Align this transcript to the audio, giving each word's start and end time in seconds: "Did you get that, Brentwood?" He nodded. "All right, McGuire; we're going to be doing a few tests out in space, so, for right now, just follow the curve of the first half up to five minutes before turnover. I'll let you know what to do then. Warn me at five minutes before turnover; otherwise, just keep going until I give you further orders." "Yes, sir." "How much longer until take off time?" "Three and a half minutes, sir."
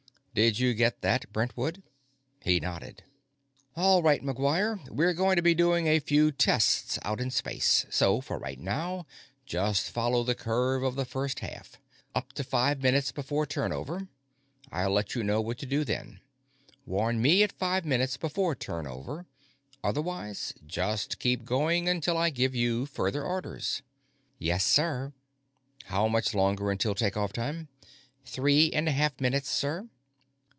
"Did 0.33 0.59
you 0.59 0.73
get 0.73 1.01
that, 1.01 1.29
Brentwood?" 1.33 1.83
He 2.41 2.61
nodded. 2.61 3.03
"All 3.75 4.01
right, 4.01 4.23
McGuire; 4.23 4.79
we're 4.89 5.13
going 5.13 5.35
to 5.35 5.41
be 5.41 5.53
doing 5.53 5.87
a 5.87 5.99
few 5.99 6.31
tests 6.31 6.97
out 7.03 7.19
in 7.19 7.29
space, 7.31 7.85
so, 7.89 8.21
for 8.21 8.39
right 8.39 8.57
now, 8.57 9.05
just 9.45 9.91
follow 9.91 10.23
the 10.23 10.33
curve 10.33 10.83
of 10.83 10.95
the 10.95 11.03
first 11.03 11.39
half 11.41 11.77
up 12.15 12.31
to 12.31 12.45
five 12.45 12.81
minutes 12.81 13.11
before 13.11 13.45
turnover. 13.45 14.07
I'll 14.71 14.91
let 14.91 15.15
you 15.15 15.23
know 15.25 15.41
what 15.41 15.57
to 15.59 15.65
do 15.65 15.83
then. 15.83 16.21
Warn 16.85 17.21
me 17.21 17.43
at 17.43 17.51
five 17.51 17.83
minutes 17.83 18.15
before 18.15 18.55
turnover; 18.55 19.25
otherwise, 19.83 20.53
just 20.65 21.19
keep 21.19 21.43
going 21.43 21.89
until 21.89 22.17
I 22.17 22.29
give 22.29 22.55
you 22.55 22.85
further 22.85 23.25
orders." 23.25 23.81
"Yes, 24.39 24.63
sir." 24.63 25.11
"How 25.87 26.07
much 26.07 26.33
longer 26.33 26.71
until 26.71 26.95
take 26.95 27.17
off 27.17 27.33
time?" 27.33 27.67
"Three 28.23 28.71
and 28.71 28.87
a 28.87 28.93
half 28.93 29.19
minutes, 29.19 29.49
sir." 29.49 29.89